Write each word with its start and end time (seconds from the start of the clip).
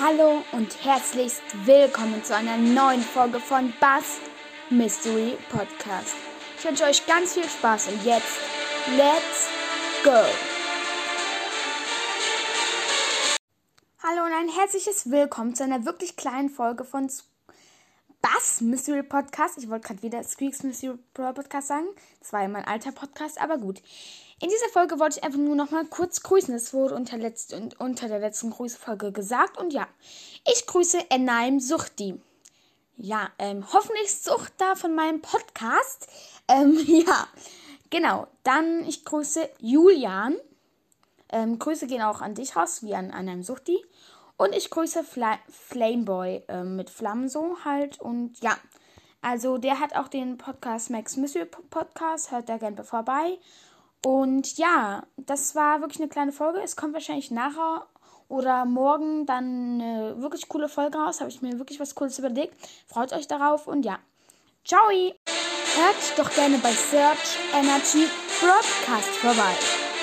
Hallo 0.00 0.42
und 0.50 0.84
herzlichst 0.84 1.42
willkommen 1.66 2.24
zu 2.24 2.34
einer 2.34 2.56
neuen 2.56 3.00
Folge 3.00 3.38
von 3.38 3.72
Bass 3.78 4.18
Mystery 4.68 5.36
Podcast. 5.50 6.16
Ich 6.58 6.64
wünsche 6.64 6.82
euch 6.82 7.06
ganz 7.06 7.34
viel 7.34 7.44
Spaß 7.44 7.88
und 7.88 8.04
jetzt 8.04 8.40
let's 8.96 9.48
go! 10.02 10.10
Hallo 14.02 14.24
und 14.26 14.32
ein 14.32 14.48
herzliches 14.48 15.12
Willkommen 15.12 15.54
zu 15.54 15.62
einer 15.62 15.84
wirklich 15.84 16.16
kleinen 16.16 16.50
Folge 16.50 16.82
von 16.82 17.08
Bass 18.24 18.62
Mystery 18.62 19.02
Podcast. 19.02 19.58
Ich 19.58 19.68
wollte 19.68 19.88
gerade 19.88 20.02
wieder 20.02 20.22
Squeaks 20.24 20.62
Mystery 20.62 20.96
Podcast 21.12 21.68
sagen. 21.68 21.84
Das 22.20 22.32
war 22.32 22.40
ja 22.40 22.48
mein 22.48 22.64
alter 22.64 22.90
Podcast, 22.90 23.38
aber 23.38 23.58
gut. 23.58 23.82
In 24.40 24.48
dieser 24.48 24.70
Folge 24.72 24.98
wollte 24.98 25.18
ich 25.18 25.24
einfach 25.24 25.38
nur 25.38 25.54
noch 25.54 25.70
mal 25.70 25.84
kurz 25.84 26.22
grüßen. 26.22 26.54
Es 26.54 26.72
wurde 26.72 26.94
unter, 26.94 27.18
letzt, 27.18 27.54
unter 27.78 28.08
der 28.08 28.20
letzten 28.20 28.48
Grüßfolge 28.48 29.12
gesagt. 29.12 29.58
Und 29.58 29.74
ja, 29.74 29.86
ich 30.50 30.64
grüße 30.64 31.10
Enaim 31.10 31.60
Suchti. 31.60 32.18
Ja, 32.96 33.28
ähm, 33.38 33.70
hoffentlich 33.70 34.16
Sucht 34.16 34.54
da 34.56 34.74
von 34.74 34.94
meinem 34.94 35.20
Podcast. 35.20 36.08
Ähm, 36.46 36.78
ja, 36.86 37.26
genau. 37.88 38.26
Dann 38.42 38.84
ich 38.84 39.06
grüße 39.06 39.48
Julian. 39.60 40.36
Ähm, 41.30 41.58
Grüße 41.58 41.86
gehen 41.86 42.02
auch 42.02 42.20
an 42.20 42.34
dich 42.34 42.54
raus, 42.54 42.82
wie 42.82 42.94
an 42.94 43.08
Enaim 43.08 43.42
Suchti. 43.42 43.82
Und 44.36 44.54
ich 44.54 44.70
grüße 44.70 45.04
Fla 45.04 45.38
Flameboy 45.48 46.42
äh, 46.48 46.64
mit 46.64 46.90
Flammenso 46.90 47.56
halt. 47.64 48.00
Und 48.00 48.40
ja, 48.40 48.56
also 49.22 49.58
der 49.58 49.80
hat 49.80 49.94
auch 49.94 50.08
den 50.08 50.38
Podcast 50.38 50.90
Max 50.90 51.16
Mystery 51.16 51.46
Podcast. 51.46 52.30
Hört 52.30 52.48
da 52.48 52.58
gerne 52.58 52.84
vorbei. 52.84 53.38
Und 54.04 54.58
ja, 54.58 55.04
das 55.16 55.54
war 55.54 55.80
wirklich 55.80 56.00
eine 56.00 56.08
kleine 56.08 56.32
Folge. 56.32 56.60
Es 56.60 56.76
kommt 56.76 56.94
wahrscheinlich 56.94 57.30
nachher 57.30 57.86
oder 58.28 58.64
morgen 58.64 59.26
dann 59.26 59.80
eine 59.80 60.20
wirklich 60.20 60.48
coole 60.48 60.68
Folge 60.68 60.98
raus. 60.98 61.20
Habe 61.20 61.30
ich 61.30 61.40
mir 61.40 61.58
wirklich 61.58 61.80
was 61.80 61.94
Cooles 61.94 62.18
überlegt. 62.18 62.54
Freut 62.86 63.12
euch 63.12 63.28
darauf 63.28 63.66
und 63.66 63.84
ja. 63.84 63.98
Ciao! 64.64 64.88
Hört 64.88 66.18
doch 66.18 66.30
gerne 66.34 66.58
bei 66.58 66.72
Search 66.72 67.38
Energy 67.52 68.06
Broadcast 68.40 69.10
vorbei. 69.16 69.93